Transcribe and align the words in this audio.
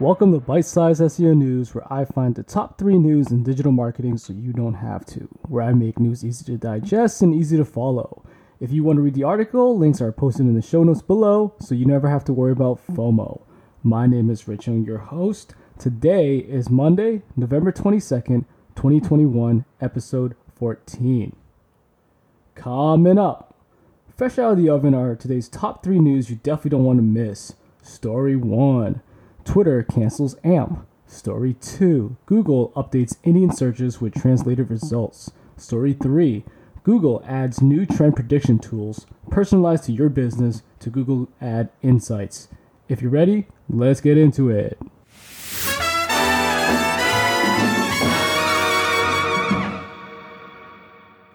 Welcome 0.00 0.32
to 0.32 0.40
Bite 0.40 0.66
Size 0.66 1.00
SEO 1.00 1.36
News, 1.36 1.74
where 1.74 1.90
I 1.90 2.04
find 2.04 2.34
the 2.34 2.42
top 2.42 2.78
three 2.78 2.98
news 2.98 3.30
in 3.30 3.42
digital 3.42 3.72
marketing 3.72 4.18
so 4.18 4.32
you 4.32 4.52
don't 4.52 4.74
have 4.74 5.06
to, 5.06 5.28
where 5.48 5.62
I 5.62 5.72
make 5.72 5.98
news 5.98 6.24
easy 6.24 6.44
to 6.46 6.58
digest 6.58 7.22
and 7.22 7.34
easy 7.34 7.56
to 7.56 7.64
follow. 7.64 8.22
If 8.60 8.72
you 8.72 8.84
want 8.84 8.96
to 8.96 9.02
read 9.02 9.14
the 9.14 9.22
article, 9.22 9.78
links 9.78 10.00
are 10.00 10.12
posted 10.12 10.46
in 10.46 10.54
the 10.54 10.62
show 10.62 10.82
notes 10.82 11.00
below 11.00 11.54
so 11.60 11.74
you 11.74 11.86
never 11.86 12.08
have 12.08 12.24
to 12.24 12.32
worry 12.32 12.52
about 12.52 12.86
FOMO. 12.86 13.42
My 13.82 14.06
name 14.06 14.30
is 14.30 14.48
Rich 14.48 14.66
Young, 14.66 14.84
your 14.84 14.98
host. 14.98 15.54
Today 15.78 16.38
is 16.38 16.68
Monday, 16.68 17.22
November 17.36 17.72
22nd, 17.72 18.46
2021, 18.74 19.64
episode 19.80 20.34
14. 20.56 21.36
Coming 22.54 23.18
up, 23.18 23.53
fresh 24.16 24.38
out 24.38 24.52
of 24.52 24.58
the 24.58 24.68
oven 24.68 24.94
are 24.94 25.16
today's 25.16 25.48
top 25.48 25.82
three 25.82 25.98
news 25.98 26.30
you 26.30 26.36
definitely 26.36 26.70
don't 26.70 26.84
want 26.84 26.98
to 26.98 27.02
miss. 27.02 27.54
Story 27.82 28.36
1 28.36 29.02
Twitter 29.44 29.82
cancels 29.82 30.36
AMP. 30.44 30.86
Story 31.06 31.54
2 31.60 32.16
Google 32.24 32.70
updates 32.76 33.16
Indian 33.24 33.52
searches 33.52 34.00
with 34.00 34.14
translated 34.14 34.70
results. 34.70 35.32
Story 35.56 35.94
3 35.94 36.44
Google 36.84 37.24
adds 37.26 37.60
new 37.60 37.84
trend 37.86 38.14
prediction 38.14 38.58
tools 38.58 39.06
personalized 39.30 39.84
to 39.84 39.92
your 39.92 40.08
business 40.08 40.62
to 40.78 40.90
Google 40.90 41.28
Ad 41.40 41.70
Insights. 41.82 42.48
If 42.88 43.02
you're 43.02 43.10
ready, 43.10 43.46
let's 43.68 44.00
get 44.00 44.16
into 44.16 44.48
it. 44.48 44.78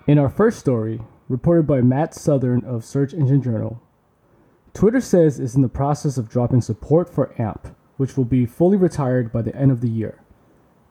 In 0.08 0.18
our 0.18 0.30
first 0.30 0.60
story, 0.60 1.02
reported 1.30 1.68
by 1.68 1.80
Matt 1.80 2.16
Southern 2.16 2.66
of 2.66 2.84
Search 2.84 3.14
Engine 3.14 3.42
Journal, 3.42 3.82
Twitter 4.74 5.00
says 5.00 5.40
it's 5.40 5.56
in 5.56 5.62
the 5.62 5.70
process 5.70 6.18
of 6.18 6.28
dropping 6.28 6.62
support 6.62 7.08
for 7.08 7.40
AMP, 7.40 7.76
which 7.98 8.18
will 8.18 8.26
be 8.26 8.46
fully 8.46 8.78
retired 8.78 9.32
by 9.32 9.42
the 9.42 9.56
end 9.56 9.72
of 9.72 9.82
the 9.82 9.90
year. 9.90 10.22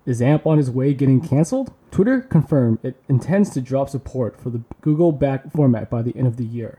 Is 0.07 0.23
AMP 0.23 0.47
on 0.47 0.59
its 0.59 0.71
way 0.71 0.95
getting 0.95 1.21
canceled? 1.21 1.73
Twitter 1.91 2.21
confirmed 2.21 2.79
it 2.83 3.03
intends 3.09 3.51
to 3.51 3.61
drop 3.61 3.91
support 3.91 4.41
for 4.41 4.51
the 4.51 4.63
Google 4.81 5.13
back 5.13 5.51
format 5.53 5.91
by 5.91 6.03
the 6.03 6.17
end 6.17 6.27
of 6.27 6.37
the 6.37 6.45
year. 6.45 6.79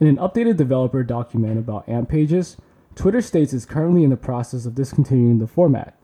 In 0.00 0.06
an 0.06 0.16
updated 0.16 0.56
developer 0.56 1.04
document 1.04 1.58
about 1.58 1.88
AMP 1.88 2.08
pages, 2.08 2.56
Twitter 2.94 3.20
states 3.20 3.52
it's 3.52 3.64
currently 3.64 4.02
in 4.02 4.10
the 4.10 4.16
process 4.16 4.66
of 4.66 4.74
discontinuing 4.74 5.38
the 5.38 5.46
format. 5.46 5.96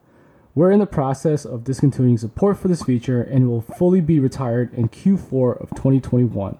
We're 0.54 0.70
in 0.70 0.80
the 0.80 0.86
process 0.86 1.44
of 1.44 1.64
discontinuing 1.64 2.18
support 2.18 2.58
for 2.58 2.68
this 2.68 2.82
feature 2.82 3.22
and 3.22 3.48
will 3.48 3.62
fully 3.62 4.00
be 4.00 4.18
retired 4.18 4.74
in 4.74 4.88
Q4 4.88 5.62
of 5.62 5.70
2021. 5.70 6.58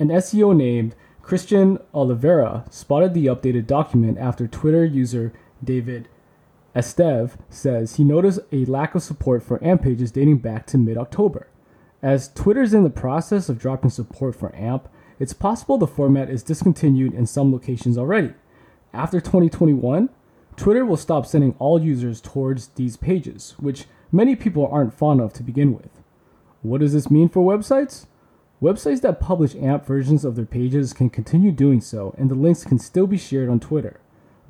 An 0.00 0.08
SEO 0.08 0.54
named 0.54 0.94
Christian 1.22 1.78
Oliveira 1.92 2.64
spotted 2.70 3.14
the 3.14 3.26
updated 3.26 3.66
document 3.66 4.16
after 4.18 4.46
Twitter 4.46 4.84
user 4.84 5.32
David 5.62 6.08
Esteve 6.74 7.32
says 7.50 7.96
he 7.96 8.04
noticed 8.04 8.40
a 8.52 8.64
lack 8.66 8.94
of 8.94 9.02
support 9.02 9.42
for 9.42 9.62
AMP 9.64 9.82
pages 9.82 10.12
dating 10.12 10.38
back 10.38 10.66
to 10.66 10.78
mid 10.78 10.96
October. 10.96 11.48
As 12.00 12.32
Twitter's 12.32 12.72
in 12.72 12.84
the 12.84 12.90
process 12.90 13.48
of 13.48 13.58
dropping 13.58 13.90
support 13.90 14.36
for 14.36 14.54
AMP, 14.54 14.88
it's 15.18 15.32
possible 15.32 15.78
the 15.78 15.88
format 15.88 16.30
is 16.30 16.44
discontinued 16.44 17.12
in 17.12 17.26
some 17.26 17.50
locations 17.50 17.98
already. 17.98 18.34
After 18.92 19.20
2021, 19.20 20.08
Twitter 20.56 20.84
will 20.86 20.96
stop 20.96 21.26
sending 21.26 21.56
all 21.58 21.82
users 21.82 22.20
towards 22.20 22.68
these 22.68 22.96
pages, 22.96 23.56
which 23.58 23.86
many 24.12 24.36
people 24.36 24.68
aren't 24.70 24.94
fond 24.94 25.20
of 25.20 25.32
to 25.32 25.42
begin 25.42 25.74
with. 25.74 25.90
What 26.62 26.82
does 26.82 26.92
this 26.92 27.10
mean 27.10 27.28
for 27.28 27.40
websites? 27.40 28.06
Websites 28.60 29.02
that 29.02 29.20
publish 29.20 29.54
AMP 29.54 29.86
versions 29.86 30.24
of 30.24 30.34
their 30.34 30.44
pages 30.44 30.92
can 30.92 31.10
continue 31.10 31.52
doing 31.52 31.80
so, 31.80 32.12
and 32.18 32.28
the 32.28 32.34
links 32.34 32.64
can 32.64 32.80
still 32.80 33.06
be 33.06 33.16
shared 33.16 33.48
on 33.48 33.60
Twitter. 33.60 34.00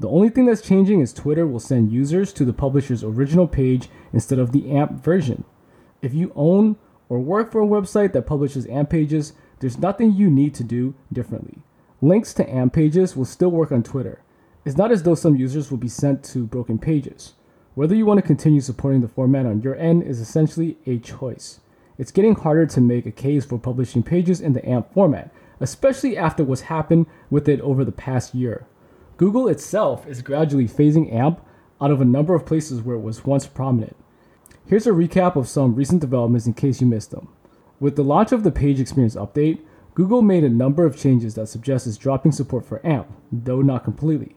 The 0.01 0.09
only 0.09 0.31
thing 0.31 0.47
that's 0.47 0.63
changing 0.63 1.01
is 1.01 1.13
Twitter 1.13 1.47
will 1.47 1.61
send 1.61 1.93
users 1.93 2.33
to 2.33 2.47
the 2.47 2.55
publisher's 2.55 3.05
original 3.05 3.47
page 3.47 3.91
instead 4.13 4.39
of 4.39 4.53
the 4.53 4.71
AMP 4.71 4.93
version. 5.05 5.45
If 6.01 6.15
you 6.15 6.33
own 6.35 6.77
or 7.11 7.19
work 7.19 7.53
for 7.53 7.61
a 7.61 7.67
website 7.67 8.13
that 8.13 8.27
publishes 8.27 8.67
AMP 8.69 8.89
pages, 8.89 9.35
there's 9.61 9.79
nothing 9.79 10.15
you 10.15 10.31
need 10.31 10.55
to 10.55 10.65
do 10.65 10.95
differently. 11.13 11.59
Links 12.01 12.33
to 12.35 12.49
AMP 12.49 12.73
pages 12.73 13.15
will 13.15 13.27
still 13.27 13.51
work 13.51 13.73
on 13.73 13.83
Twitter. 13.83 14.23
It's 14.65 14.77
not 14.77 14.91
as 14.91 15.03
though 15.03 15.17
some 15.17 15.37
users 15.37 15.71
will 15.71 15.79
be 15.79 15.89
sent 15.89 16.23
to 16.25 16.47
broken 16.47 16.79
pages. 16.79 17.35
Whether 17.75 17.95
you 17.95 18.07
want 18.07 18.19
to 18.19 18.27
continue 18.27 18.61
supporting 18.63 19.03
the 19.03 19.09
format 19.09 19.45
on 19.45 19.61
your 19.61 19.77
end 19.77 20.03
is 20.03 20.21
essentially 20.21 20.79
a 20.87 20.99
choice. 20.99 21.61
It's 21.99 22.13
getting 22.13 22.37
harder 22.37 22.65
to 22.65 22.81
make 22.81 23.07
a 23.07 23.11
case 23.11 23.45
for 23.45 23.59
publishing 23.59 24.05
pages 24.05 24.41
in 24.41 24.53
the 24.53 24.65
AMP 24.65 24.95
format, 24.95 25.35
especially 25.59 26.17
after 26.17 26.45
what's 26.45 26.63
happened 26.63 27.07
with 27.29 27.49
it 27.49 27.61
over 27.61 27.85
the 27.85 27.91
past 27.91 28.37
year. 28.37 28.67
Google 29.17 29.49
itself 29.49 30.07
is 30.07 30.23
gradually 30.23 30.69
phasing 30.69 31.13
AMP 31.13 31.45
out 31.81 31.91
of 31.91 32.01
a 32.01 32.05
number 32.05 32.37
of 32.37 32.47
places 32.47 32.83
where 32.83 32.97
it 32.97 33.01
was 33.01 33.25
once 33.25 33.49
prominent. 33.49 33.97
Here's 34.65 34.87
a 34.87 34.91
recap 34.91 35.35
of 35.35 35.49
some 35.49 35.75
recent 35.75 36.01
developments 36.01 36.47
in 36.47 36.55
case 36.55 36.81
you 36.81 36.87
missed 36.87 37.11
them. 37.11 37.29
With 37.81 37.97
the 37.97 38.05
launch 38.05 38.31
of 38.31 38.45
the 38.45 38.53
Page 38.53 38.79
Experience 38.79 39.17
Update, 39.17 39.61
Google 39.95 40.23
made 40.23 40.45
a 40.45 40.49
number 40.49 40.85
of 40.85 40.97
changes 40.97 41.35
that 41.35 41.49
suggest 41.49 41.89
it's 41.89 41.97
dropping 41.97 42.31
support 42.31 42.65
for 42.65 42.85
AMP, 42.87 43.09
though 43.33 43.63
not 43.63 43.83
completely. 43.83 44.37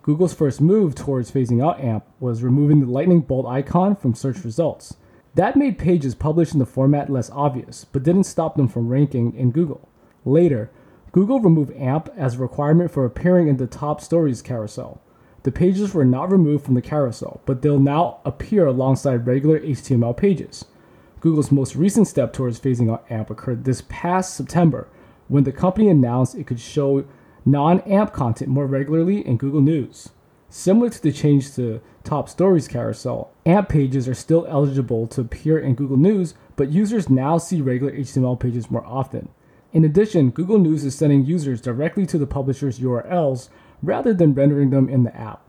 Google's 0.00 0.32
first 0.32 0.60
move 0.60 0.94
towards 0.94 1.30
phasing 1.30 1.62
out 1.62 1.78
AMP 1.78 2.04
was 2.20 2.42
removing 2.42 2.80
the 2.80 2.86
lightning 2.86 3.20
bolt 3.20 3.46
icon 3.46 3.94
from 3.94 4.14
search 4.14 4.44
results. 4.44 4.96
That 5.34 5.56
made 5.56 5.78
pages 5.78 6.14
published 6.14 6.52
in 6.52 6.58
the 6.58 6.66
format 6.66 7.08
less 7.08 7.30
obvious, 7.30 7.86
but 7.86 8.02
didn't 8.02 8.24
stop 8.24 8.56
them 8.56 8.68
from 8.68 8.88
ranking 8.88 9.34
in 9.34 9.50
Google. 9.50 9.88
Later, 10.24 10.70
Google 11.10 11.40
removed 11.40 11.74
AMP 11.76 12.10
as 12.16 12.34
a 12.34 12.38
requirement 12.38 12.90
for 12.90 13.04
appearing 13.04 13.48
in 13.48 13.56
the 13.56 13.66
top 13.66 14.00
stories 14.00 14.42
carousel. 14.42 15.00
The 15.42 15.52
pages 15.52 15.94
were 15.94 16.04
not 16.04 16.30
removed 16.30 16.64
from 16.64 16.74
the 16.74 16.82
carousel, 16.82 17.40
but 17.46 17.62
they'll 17.62 17.80
now 17.80 18.18
appear 18.24 18.66
alongside 18.66 19.26
regular 19.26 19.58
HTML 19.60 20.16
pages. 20.16 20.66
Google's 21.20 21.50
most 21.50 21.76
recent 21.76 22.08
step 22.08 22.32
towards 22.32 22.60
phasing 22.60 22.92
out 22.92 23.04
AMP 23.10 23.30
occurred 23.30 23.64
this 23.64 23.82
past 23.88 24.34
September 24.34 24.88
when 25.28 25.44
the 25.44 25.52
company 25.52 25.88
announced 25.88 26.34
it 26.34 26.46
could 26.46 26.60
show 26.60 27.04
non 27.44 27.80
AMP 27.80 28.12
content 28.12 28.50
more 28.50 28.66
regularly 28.66 29.26
in 29.26 29.36
Google 29.36 29.60
News. 29.60 30.10
Similar 30.54 30.90
to 30.90 31.02
the 31.02 31.12
change 31.12 31.54
to 31.54 31.80
Top 32.04 32.28
Stories 32.28 32.68
carousel, 32.68 33.30
AMP 33.46 33.70
pages 33.70 34.06
are 34.06 34.12
still 34.12 34.44
eligible 34.46 35.06
to 35.06 35.22
appear 35.22 35.58
in 35.58 35.74
Google 35.74 35.96
News, 35.96 36.34
but 36.56 36.70
users 36.70 37.08
now 37.08 37.38
see 37.38 37.62
regular 37.62 37.90
HTML 37.90 38.38
pages 38.38 38.70
more 38.70 38.84
often. 38.84 39.30
In 39.72 39.82
addition, 39.82 40.28
Google 40.28 40.58
News 40.58 40.84
is 40.84 40.94
sending 40.94 41.24
users 41.24 41.62
directly 41.62 42.04
to 42.04 42.18
the 42.18 42.26
publisher's 42.26 42.80
URLs 42.80 43.48
rather 43.82 44.12
than 44.12 44.34
rendering 44.34 44.68
them 44.68 44.90
in 44.90 45.04
the 45.04 45.16
app. 45.16 45.42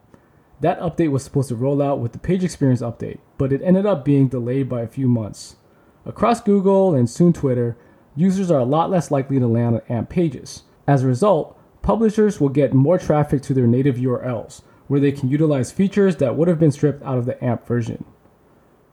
That 0.61 0.79
update 0.79 1.11
was 1.11 1.21
supposed 1.21 1.49
to 1.49 1.57
roll 1.57 1.81
out 1.81 1.99
with 1.99 2.13
the 2.13 2.17
page 2.17 2.45
experience 2.45 2.81
update, 2.81 3.19
but 3.37 3.51
it 3.51 3.61
ended 3.61 3.85
up 3.85 4.05
being 4.05 4.29
delayed 4.29 4.69
by 4.69 4.83
a 4.83 4.87
few 4.87 5.09
months. 5.09 5.57
Across 6.05 6.43
Google 6.43 6.95
and 6.95 7.09
soon 7.09 7.33
Twitter, 7.33 7.75
users 8.15 8.49
are 8.49 8.61
a 8.61 8.63
lot 8.63 8.89
less 8.89 9.11
likely 9.11 9.37
to 9.37 9.47
land 9.47 9.75
on 9.75 9.81
AMP 9.89 10.09
pages. 10.09 10.63
As 10.87 11.03
a 11.03 11.07
result, 11.07 11.59
publishers 11.81 12.39
will 12.39 12.47
get 12.47 12.73
more 12.73 12.97
traffic 12.97 13.41
to 13.41 13.53
their 13.53 13.67
native 13.67 13.97
URLs, 13.97 14.61
where 14.93 14.99
they 14.99 15.11
can 15.11 15.27
utilize 15.27 15.71
features 15.71 16.17
that 16.17 16.35
would 16.35 16.47
have 16.47 16.59
been 16.59 16.71
stripped 16.71 17.01
out 17.01 17.17
of 17.17 17.25
the 17.25 17.43
AMP 17.43 17.65
version. 17.65 18.05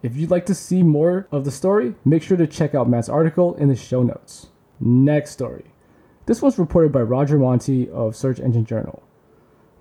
If 0.03 0.17
you'd 0.17 0.31
like 0.31 0.47
to 0.47 0.55
see 0.55 0.83
more 0.83 1.29
of 1.31 1.45
the 1.45 1.51
story, 1.51 1.95
make 2.07 2.23
sure 2.23 2.39
to 2.39 2.47
check 2.47 2.75
out 2.75 2.89
Matt's 2.89 3.11
article 3.11 3.55
in 3.57 3.69
the 3.69 3.77
show 3.77 4.03
notes. 4.03 4.47
Next 4.81 5.33
story. 5.33 5.65
This 6.25 6.41
was 6.41 6.59
reported 6.59 6.91
by 6.91 7.03
Roger 7.03 7.39
Montti 7.39 7.87
of 7.91 8.17
Search 8.17 8.41
Engine 8.41 8.65
Journal. 8.65 9.03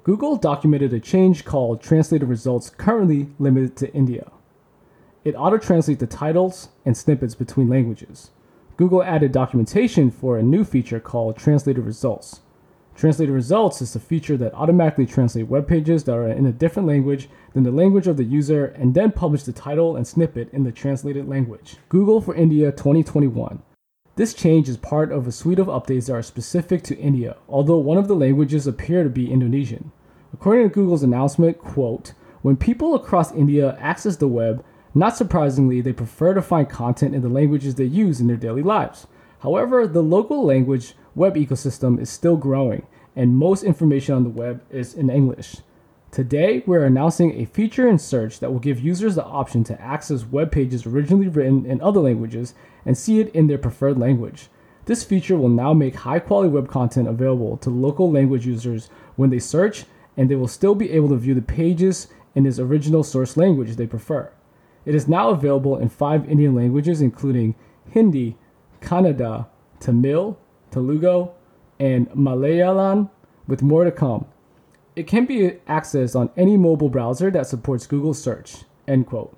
Google 0.03 0.35
documented 0.35 0.91
a 0.91 1.00
change 1.00 1.46
called 1.46 1.81
translated 1.81 2.28
results 2.28 2.69
currently 2.69 3.30
limited 3.40 3.78
to 3.78 3.94
India. 3.94 4.30
It 5.24 5.36
auto 5.36 5.57
translates 5.57 6.01
the 6.01 6.06
titles 6.06 6.68
and 6.86 6.97
snippets 6.97 7.34
between 7.34 7.69
languages. 7.69 8.31
Google 8.75 9.03
added 9.03 9.31
documentation 9.31 10.12
for 10.12 10.38
a 10.38 10.44
new 10.44 10.66
feature 10.66 11.00
called 11.00 11.38
translated 11.38 11.86
results, 11.86 12.41
Translated 13.00 13.34
results 13.34 13.82
is 13.82 13.96
a 13.96 14.00
feature 14.02 14.36
that 14.36 14.54
automatically 14.54 15.06
translates 15.06 15.48
web 15.48 15.69
pages 15.69 16.04
that 16.04 16.18
are 16.18 16.28
in 16.28 16.46
a 16.46 16.51
different 16.51 16.86
language 16.86 17.30
than 17.54 17.63
the 17.63 17.72
language 17.72 18.07
of 18.07 18.18
the 18.18 18.25
user 18.25 18.66
and 18.66 18.94
then 18.94 19.10
publish 19.10 19.44
the 19.44 19.54
title 19.54 19.96
and 19.96 20.06
snippet 20.06 20.50
in 20.51 20.66
the 20.66 20.72
translated 20.74 21.25
language. 21.25 21.78
Google 21.88 22.19
for 22.19 22.36
India 22.36 22.74
2021. 22.74 23.62
This 24.18 24.34
change 24.34 24.68
is 24.68 24.75
part 24.75 25.13
of 25.13 25.25
a 25.25 25.31
suite 25.31 25.60
of 25.60 25.68
updates 25.68 26.07
that 26.07 26.16
are 26.16 26.22
specific 26.22 26.84
to 26.84 26.98
India, 26.98 27.38
although 27.48 27.78
one 27.78 27.98
of 27.98 28.10
the 28.10 28.18
languages 28.18 28.68
appear 28.68 29.06
to 29.06 29.10
be 29.10 29.31
Indonesian. 29.31 29.94
According 30.34 30.68
to 30.68 30.75
Google's 30.75 31.02
announcement, 31.02 31.57
quote, 31.57 32.12
when 32.42 32.57
people 32.57 32.95
across 32.95 33.31
India 33.31 33.78
access 33.80 34.18
the 34.18 34.28
web, 34.28 34.62
not 34.94 35.16
surprisingly, 35.16 35.80
they 35.80 35.94
prefer 35.94 36.34
to 36.34 36.42
find 36.42 36.69
content 36.69 37.16
in 37.16 37.22
the 37.22 37.30
languages 37.30 37.75
they 37.75 37.86
use 37.86 38.19
in 38.19 38.28
their 38.28 38.36
daily 38.36 38.62
lives. 38.62 39.07
However, 39.39 39.88
the 39.88 40.03
local 40.03 40.45
language 40.45 40.95
web 41.15 41.36
ecosystem 41.36 42.00
is 42.00 42.09
still 42.09 42.38
growing, 42.38 42.86
and 43.15 43.38
most 43.38 43.63
information 43.63 44.15
on 44.15 44.24
the 44.24 44.30
web 44.30 44.62
is 44.69 44.94
in 44.94 45.09
English. 45.09 45.57
Today, 46.12 46.63
we're 46.65 46.86
announcing 46.86 47.33
a 47.33 47.45
feature 47.45 47.88
in 47.88 48.00
search 48.00 48.39
that 48.39 48.51
will 48.51 48.59
give 48.59 48.80
users 48.80 49.15
the 49.15 49.24
option 49.24 49.63
to 49.65 49.80
access 49.80 50.25
web 50.25 50.51
pages 50.51 50.86
originally 50.86 51.27
written 51.27 51.65
in 51.65 51.80
other 51.81 52.00
languages 52.00 52.53
and 52.86 52.97
see 52.97 53.19
it 53.19 53.33
in 53.36 53.47
their 53.47 53.59
preferred 53.59 53.97
language. 53.97 54.50
This 54.86 55.03
feature 55.03 55.38
will 55.38 55.50
now 55.50 55.74
make 55.74 55.95
high 55.95 56.19
quality 56.19 56.50
web 56.50 56.68
content 56.68 57.07
available 57.07 57.57
to 57.57 57.69
local 57.69 58.12
language 58.12 58.47
users 58.47 58.89
when 59.18 59.30
they 59.30 59.39
search, 59.39 59.85
and 60.18 60.30
they 60.30 60.35
will 60.35 60.47
still 60.47 60.74
be 60.74 60.92
able 60.92 61.09
to 61.09 61.15
view 61.15 61.35
the 61.35 61.42
pages 61.42 62.07
in 62.33 62.45
its 62.45 62.59
original 62.59 63.03
source 63.03 63.38
language 63.38 63.75
they 63.75 63.88
prefer. 63.88 64.31
It 64.85 64.95
is 64.95 65.07
now 65.07 65.30
available 65.30 65.77
in 65.77 65.89
five 65.89 66.27
Indian 66.27 66.56
languages, 66.56 67.01
including 67.01 67.53
Hindi, 67.92 68.35
Kannada, 68.81 69.48
Tamil, 69.80 70.38
Telugu, 70.72 71.30
and 71.80 72.10
Malayalam, 72.12 73.10
with 73.48 73.62
more 73.62 73.84
to 73.84 73.92
come. 73.92 74.26
It 74.96 75.08
can 75.08 75.26
be 75.26 75.52
accessed 75.68 76.20
on 76.20 76.30
any 76.36 76.58
mobile 76.58 76.90
browser 76.90 77.31
that 77.31 77.48
supports 77.48 77.88
Google 77.88 78.14
search. 78.14 78.64
End 78.88 79.08
quote. 79.08 79.36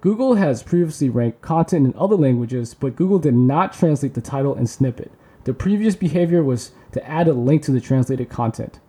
Google 0.00 0.34
has 0.34 0.62
previously 0.62 1.08
ranked 1.08 1.40
content 1.40 1.86
in 1.86 1.94
other 1.96 2.16
languages, 2.16 2.74
but 2.74 2.96
Google 2.96 3.18
did 3.18 3.34
not 3.34 3.72
translate 3.72 4.14
the 4.14 4.20
title 4.20 4.54
and 4.54 4.68
snippet. 4.68 5.10
The 5.44 5.54
previous 5.54 5.96
behavior 5.96 6.42
was 6.42 6.72
to 6.92 7.08
add 7.08 7.28
a 7.28 7.32
link 7.32 7.62
to 7.62 7.72
the 7.72 7.80
translated 7.80 8.28
content. 8.28 8.80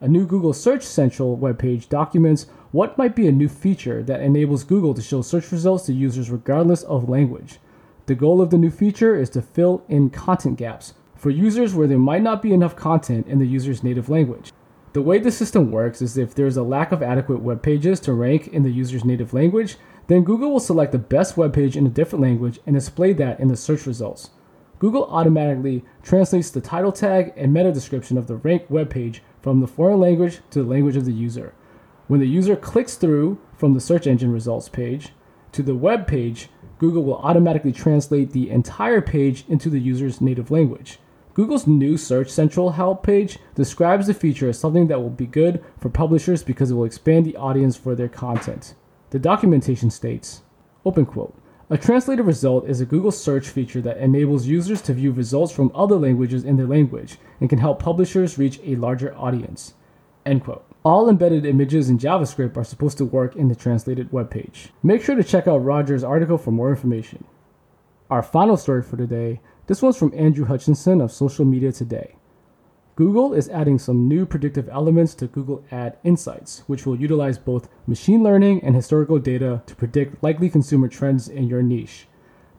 A 0.00 0.08
new 0.08 0.26
Google 0.26 0.52
Search 0.52 0.82
Central 0.82 1.36
webpage 1.36 1.88
documents 1.88 2.46
what 2.72 2.98
might 2.98 3.14
be 3.14 3.28
a 3.28 3.32
new 3.32 3.48
feature 3.48 4.02
that 4.02 4.20
enables 4.20 4.64
Google 4.64 4.94
to 4.94 5.02
show 5.02 5.22
search 5.22 5.52
results 5.52 5.86
to 5.86 5.92
users 5.92 6.30
regardless 6.30 6.82
of 6.82 7.08
language. 7.08 7.58
The 8.06 8.14
goal 8.14 8.42
of 8.42 8.50
the 8.50 8.58
new 8.58 8.70
feature 8.70 9.18
is 9.18 9.30
to 9.30 9.40
fill 9.40 9.82
in 9.88 10.10
content 10.10 10.58
gaps 10.58 10.92
for 11.16 11.30
users 11.30 11.74
where 11.74 11.86
there 11.86 11.98
might 11.98 12.20
not 12.20 12.42
be 12.42 12.52
enough 12.52 12.76
content 12.76 13.26
in 13.26 13.38
the 13.38 13.46
user's 13.46 13.82
native 13.82 14.10
language. 14.10 14.52
The 14.92 15.00
way 15.00 15.18
the 15.18 15.32
system 15.32 15.70
works 15.70 16.02
is 16.02 16.18
if 16.18 16.34
there's 16.34 16.58
a 16.58 16.62
lack 16.62 16.92
of 16.92 17.02
adequate 17.02 17.40
web 17.40 17.62
pages 17.62 18.00
to 18.00 18.12
rank 18.12 18.48
in 18.48 18.62
the 18.62 18.70
user's 18.70 19.06
native 19.06 19.32
language, 19.32 19.76
then 20.06 20.22
Google 20.22 20.52
will 20.52 20.60
select 20.60 20.92
the 20.92 20.98
best 20.98 21.38
web 21.38 21.54
page 21.54 21.78
in 21.78 21.86
a 21.86 21.90
different 21.90 22.22
language 22.22 22.60
and 22.66 22.76
display 22.76 23.14
that 23.14 23.40
in 23.40 23.48
the 23.48 23.56
search 23.56 23.86
results. 23.86 24.30
Google 24.78 25.06
automatically 25.06 25.82
translates 26.02 26.50
the 26.50 26.60
title 26.60 26.92
tag 26.92 27.32
and 27.36 27.54
meta 27.54 27.72
description 27.72 28.18
of 28.18 28.26
the 28.26 28.36
ranked 28.36 28.70
web 28.70 28.90
page 28.90 29.22
from 29.40 29.60
the 29.60 29.66
foreign 29.66 29.98
language 29.98 30.40
to 30.50 30.62
the 30.62 30.68
language 30.68 30.96
of 30.96 31.06
the 31.06 31.12
user. 31.12 31.54
When 32.06 32.20
the 32.20 32.28
user 32.28 32.54
clicks 32.54 32.96
through 32.96 33.38
from 33.56 33.72
the 33.72 33.80
search 33.80 34.06
engine 34.06 34.30
results 34.30 34.68
page 34.68 35.12
to 35.52 35.62
the 35.62 35.74
web 35.74 36.06
page, 36.06 36.50
Google 36.78 37.04
will 37.04 37.18
automatically 37.18 37.72
translate 37.72 38.32
the 38.32 38.50
entire 38.50 39.00
page 39.00 39.44
into 39.48 39.70
the 39.70 39.80
user's 39.80 40.20
native 40.20 40.50
language. 40.50 40.98
Google's 41.34 41.66
new 41.66 41.96
Search 41.96 42.30
Central 42.30 42.70
help 42.70 43.02
page 43.02 43.38
describes 43.54 44.06
the 44.06 44.14
feature 44.14 44.48
as 44.48 44.58
something 44.58 44.86
that 44.86 45.00
will 45.00 45.10
be 45.10 45.26
good 45.26 45.64
for 45.78 45.88
publishers 45.88 46.42
because 46.42 46.70
it 46.70 46.74
will 46.74 46.84
expand 46.84 47.26
the 47.26 47.36
audience 47.36 47.76
for 47.76 47.94
their 47.94 48.08
content. 48.08 48.74
The 49.10 49.18
documentation 49.18 49.90
states, 49.90 50.42
open 50.84 51.06
quote, 51.06 51.36
a 51.70 51.78
translated 51.78 52.26
result 52.26 52.68
is 52.68 52.80
a 52.80 52.86
Google 52.86 53.10
search 53.10 53.48
feature 53.48 53.80
that 53.80 53.96
enables 53.96 54.46
users 54.46 54.82
to 54.82 54.92
view 54.92 55.12
results 55.12 55.52
from 55.52 55.72
other 55.74 55.96
languages 55.96 56.44
in 56.44 56.56
their 56.56 56.66
language 56.66 57.16
and 57.40 57.48
can 57.48 57.58
help 57.58 57.78
publishers 57.78 58.38
reach 58.38 58.60
a 58.62 58.76
larger 58.76 59.16
audience. 59.16 59.74
End 60.26 60.44
quote. 60.44 60.64
All 60.84 61.08
embedded 61.08 61.46
images 61.46 61.88
in 61.88 61.98
JavaScript 61.98 62.58
are 62.58 62.64
supposed 62.64 62.98
to 62.98 63.06
work 63.06 63.36
in 63.36 63.48
the 63.48 63.54
translated 63.54 64.12
web 64.12 64.30
page. 64.30 64.68
Make 64.82 65.02
sure 65.02 65.14
to 65.16 65.24
check 65.24 65.48
out 65.48 65.64
Roger's 65.64 66.04
article 66.04 66.36
for 66.36 66.50
more 66.50 66.68
information. 66.68 67.24
Our 68.10 68.22
final 68.22 68.58
story 68.58 68.82
for 68.82 68.98
today 68.98 69.40
this 69.66 69.80
one's 69.80 69.96
from 69.96 70.12
Andrew 70.14 70.44
Hutchinson 70.44 71.00
of 71.00 71.10
Social 71.10 71.46
Media 71.46 71.72
Today. 71.72 72.16
Google 72.96 73.32
is 73.32 73.48
adding 73.48 73.78
some 73.78 74.08
new 74.08 74.26
predictive 74.26 74.68
elements 74.68 75.14
to 75.14 75.26
Google 75.26 75.64
Ad 75.70 75.96
Insights, 76.04 76.64
which 76.66 76.84
will 76.84 77.00
utilize 77.00 77.38
both 77.38 77.70
machine 77.86 78.22
learning 78.22 78.62
and 78.62 78.74
historical 78.76 79.18
data 79.18 79.62
to 79.64 79.74
predict 79.74 80.22
likely 80.22 80.50
consumer 80.50 80.88
trends 80.88 81.28
in 81.28 81.48
your 81.48 81.62
niche. 81.62 82.08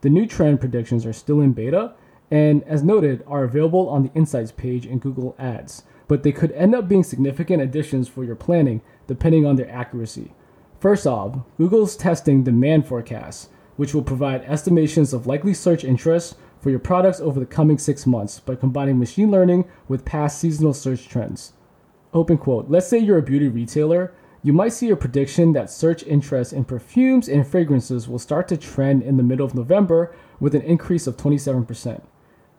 The 0.02 0.10
new 0.10 0.26
trend 0.26 0.60
predictions 0.60 1.06
are 1.06 1.14
still 1.14 1.42
in 1.42 1.54
beta 1.54 1.94
and, 2.32 2.64
as 2.64 2.82
noted, 2.82 3.24
are 3.28 3.44
available 3.44 3.88
on 3.88 4.02
the 4.02 4.14
Insights 4.14 4.52
page 4.52 4.88
in 4.88 4.98
Google 4.98 5.36
Ads, 5.38 5.84
but 6.08 6.24
they 6.24 6.32
could 6.32 6.52
end 6.52 6.76
up 6.76 6.88
being 6.88 7.04
significant 7.04 7.62
additions 7.62 8.08
for 8.08 8.24
your 8.24 8.36
planning 8.36 8.82
depending 9.08 9.46
on 9.46 9.56
their 9.56 9.70
accuracy. 9.70 10.34
First 10.80 11.08
off, 11.08 11.40
Google's 11.58 11.96
testing 11.96 12.44
demand 12.44 12.88
forecasts, 12.88 13.50
which 13.76 13.94
will 13.94 14.04
provide 14.04 14.44
estimations 14.44 15.14
of 15.14 15.28
likely 15.28 15.54
search 15.54 15.84
interest 15.84 16.36
for 16.60 16.70
your 16.70 16.80
products 16.80 17.20
over 17.20 17.40
the 17.40 17.46
coming 17.46 17.78
six 17.78 18.06
months 18.06 18.40
by 18.40 18.56
combining 18.56 19.00
machine 19.00 19.32
learning 19.32 19.66
with 19.88 20.06
past 20.06 20.40
seasonal 20.40 20.74
search 20.74 21.08
trends. 21.08 21.54
Open 22.14 22.38
quote 22.38 22.70
Let's 22.70 22.88
say 22.88 22.98
you're 22.98 23.18
a 23.18 23.24
beauty 23.24 23.48
retailer. 23.48 24.14
You 24.42 24.54
might 24.54 24.74
see 24.74 24.92
a 24.92 24.96
prediction 24.96 25.54
that 25.54 25.72
search 25.72 26.04
interest 26.04 26.54
in 26.54 26.66
perfumes 26.66 27.28
and 27.28 27.48
fragrances 27.48 28.08
will 28.08 28.20
start 28.20 28.48
to 28.50 28.58
trend 28.58 29.02
in 29.02 29.18
the 29.18 29.24
middle 29.24 29.46
of 29.46 29.56
November 29.56 30.16
with 30.40 30.54
an 30.54 30.62
increase 30.62 31.08
of 31.08 31.18
27%. 31.18 32.02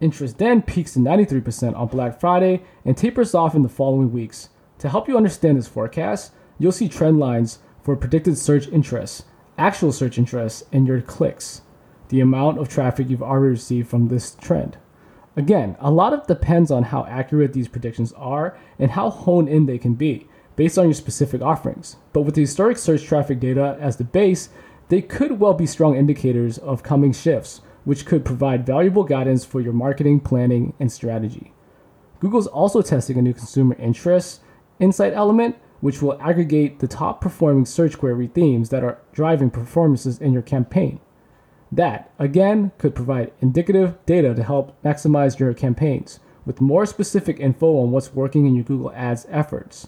Interest 0.01 0.37
then 0.39 0.63
peaks 0.63 0.93
to 0.95 0.99
93% 0.99 1.77
on 1.77 1.89
Black 1.89 2.21
Friday 2.21 2.63
and 2.85 2.97
tapers 2.97 3.35
off 3.35 3.55
in 3.55 3.63
the 3.63 3.69
following 3.69 4.13
weeks. 4.13 4.51
To 4.79 4.89
help 4.89 5.09
you 5.09 5.17
understand 5.17 5.57
this 5.57 5.69
forecast, 5.69 6.33
you'll 6.59 6.73
see 6.73 6.89
trend 6.89 7.19
lines 7.19 7.61
for 7.83 7.97
predicted 7.97 8.37
search 8.37 8.69
interest, 8.69 9.25
actual 9.57 9.93
search 9.93 10.19
interest, 10.19 10.65
and 10.73 10.87
your 10.87 11.01
clicks 11.01 11.63
the 12.09 12.21
amount 12.21 12.59
of 12.59 12.69
traffic 12.69 13.09
you've 13.09 13.23
already 13.23 13.51
received 13.51 13.89
from 13.89 14.09
this 14.09 14.35
trend. 14.41 14.77
Again, 15.37 15.77
a 15.81 15.91
lot 15.91 16.13
of 16.13 16.27
depends 16.27 16.71
on 16.71 16.85
how 16.85 17.05
accurate 17.07 17.53
these 17.53 17.69
predictions 17.69 18.13
are 18.13 18.57
and 18.79 18.93
how 18.93 19.11
honed 19.11 19.49
in 19.49 19.67
they 19.67 19.79
can 19.79 19.95
be 19.95 20.29
based 20.55 20.79
on 20.79 20.87
your 20.87 20.95
specific 20.95 21.43
offerings. 21.43 21.97
But 22.13 22.23
with 22.23 22.35
the 22.35 22.41
historic 22.41 22.79
search 22.79 23.05
traffic 23.05 23.41
data 23.41 23.77
as 23.79 23.97
the 23.97 24.05
base, 24.05 24.49
they 24.89 25.03
could 25.03 25.39
well 25.39 25.53
be 25.53 25.67
strong 25.67 25.97
indicators 25.97 26.57
of 26.59 26.83
coming 26.83 27.13
shifts, 27.13 27.61
which 27.87 28.05
could 28.05 28.25
provide 28.25 28.67
valuable 28.67 29.05
guidance 29.05 29.45
for 29.45 29.61
your 29.61 29.73
marketing, 29.73 30.19
planning, 30.19 30.75
and 30.81 30.91
strategy. 30.91 31.53
Google's 32.19 32.49
also 32.49 32.83
testing 32.83 33.17
a 33.17 33.23
new 33.23 33.33
consumer 33.33 33.77
interest 33.79 34.41
insight 34.81 35.13
element, 35.13 35.57
which 35.81 36.03
will 36.03 36.21
aggregate 36.21 36.81
the 36.81 36.89
top 36.89 37.21
performing 37.21 37.65
search 37.65 37.97
query 37.97 38.27
themes 38.27 38.71
that 38.71 38.83
are 38.83 38.99
driving 39.13 39.51
performances 39.51 40.19
in 40.19 40.33
your 40.33 40.43
campaign. 40.43 40.99
That, 41.71 42.11
again, 42.19 42.73
could 42.77 42.93
provide 42.93 43.33
indicative 43.41 43.97
data 44.05 44.35
to 44.35 44.43
help 44.43 44.83
maximize 44.83 45.39
your 45.39 45.55
campaigns 45.55 46.19
with 46.45 46.61
more 46.61 46.87
specific 46.87 47.39
info 47.39 47.79
on 47.79 47.93
what's 47.93 48.13
working 48.13 48.47
in 48.47 48.57
your 48.57 48.65
Google 48.65 48.93
Ads 48.97 49.27
efforts. 49.31 49.87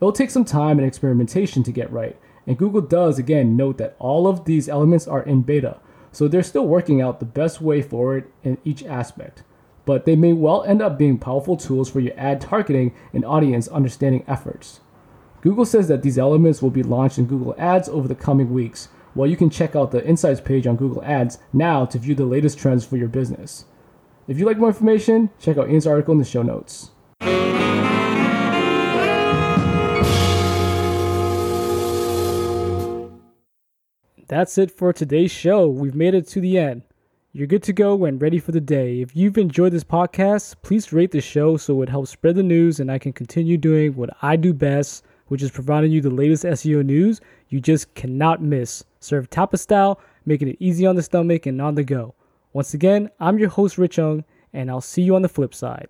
It'll 0.00 0.12
take 0.12 0.30
some 0.30 0.44
time 0.44 0.78
and 0.78 0.86
experimentation 0.86 1.64
to 1.64 1.72
get 1.72 1.92
right, 1.92 2.16
and 2.46 2.56
Google 2.56 2.80
does 2.80 3.18
again 3.18 3.56
note 3.56 3.78
that 3.78 3.96
all 3.98 4.28
of 4.28 4.44
these 4.44 4.68
elements 4.68 5.08
are 5.08 5.22
in 5.22 5.42
beta, 5.42 5.80
so 6.12 6.28
they're 6.28 6.42
still 6.42 6.66
working 6.66 7.00
out 7.00 7.20
the 7.20 7.26
best 7.26 7.60
way 7.60 7.82
forward 7.82 8.30
in 8.42 8.58
each 8.64 8.84
aspect. 8.84 9.42
But 9.84 10.04
they 10.04 10.16
may 10.16 10.32
well 10.32 10.64
end 10.64 10.82
up 10.82 10.98
being 10.98 11.18
powerful 11.18 11.56
tools 11.56 11.90
for 11.90 12.00
your 12.00 12.12
ad 12.16 12.40
targeting 12.40 12.94
and 13.12 13.24
audience 13.24 13.68
understanding 13.68 14.24
efforts. 14.26 14.80
Google 15.40 15.64
says 15.64 15.88
that 15.88 16.02
these 16.02 16.18
elements 16.18 16.60
will 16.60 16.70
be 16.70 16.82
launched 16.82 17.18
in 17.18 17.26
Google 17.26 17.54
Ads 17.58 17.88
over 17.88 18.08
the 18.08 18.14
coming 18.14 18.52
weeks, 18.52 18.88
well, 19.18 19.28
you 19.28 19.36
can 19.36 19.50
check 19.50 19.74
out 19.74 19.90
the 19.90 20.06
Insights 20.06 20.40
page 20.40 20.66
on 20.66 20.76
Google 20.76 21.02
Ads 21.04 21.38
now 21.52 21.84
to 21.86 21.98
view 21.98 22.14
the 22.14 22.24
latest 22.24 22.56
trends 22.56 22.84
for 22.84 22.96
your 22.96 23.08
business. 23.08 23.64
If 24.28 24.38
you'd 24.38 24.46
like 24.46 24.58
more 24.58 24.68
information, 24.68 25.30
check 25.40 25.56
out 25.56 25.68
Ian's 25.68 25.88
article 25.88 26.12
in 26.12 26.18
the 26.18 26.24
show 26.24 26.42
notes. 26.42 26.92
That's 34.28 34.58
it 34.58 34.70
for 34.70 34.92
today's 34.92 35.30
show. 35.30 35.66
We've 35.68 35.94
made 35.94 36.12
it 36.12 36.28
to 36.28 36.40
the 36.42 36.58
end. 36.58 36.82
You're 37.32 37.46
good 37.46 37.62
to 37.62 37.72
go 37.72 38.04
and 38.04 38.20
ready 38.20 38.38
for 38.38 38.52
the 38.52 38.60
day. 38.60 39.00
If 39.00 39.16
you've 39.16 39.38
enjoyed 39.38 39.72
this 39.72 39.84
podcast, 39.84 40.56
please 40.60 40.92
rate 40.92 41.12
the 41.12 41.22
show 41.22 41.56
so 41.56 41.80
it 41.80 41.88
helps 41.88 42.10
spread 42.10 42.34
the 42.34 42.42
news 42.42 42.78
and 42.78 42.92
I 42.92 42.98
can 42.98 43.14
continue 43.14 43.56
doing 43.56 43.94
what 43.94 44.10
I 44.20 44.36
do 44.36 44.52
best, 44.52 45.02
which 45.28 45.42
is 45.42 45.50
providing 45.50 45.92
you 45.92 46.02
the 46.02 46.10
latest 46.10 46.44
SEO 46.44 46.84
news 46.84 47.22
you 47.48 47.58
just 47.58 47.94
cannot 47.94 48.42
miss. 48.42 48.84
Serve 49.00 49.30
tapa 49.30 49.56
style, 49.56 49.98
making 50.26 50.48
it 50.48 50.58
easy 50.60 50.84
on 50.84 50.96
the 50.96 51.02
stomach 51.02 51.46
and 51.46 51.62
on 51.62 51.74
the 51.74 51.82
go. 51.82 52.14
Once 52.52 52.74
again, 52.74 53.08
I'm 53.18 53.38
your 53.38 53.48
host, 53.48 53.78
Rich 53.78 53.96
Young, 53.96 54.24
and 54.52 54.68
I'll 54.68 54.82
see 54.82 55.00
you 55.00 55.16
on 55.16 55.22
the 55.22 55.30
flip 55.30 55.54
side. 55.54 55.88